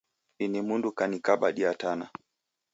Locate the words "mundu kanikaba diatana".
0.67-2.07